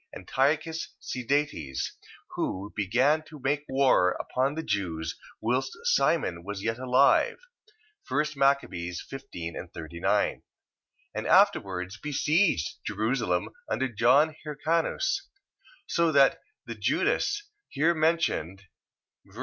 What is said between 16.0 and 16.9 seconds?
that the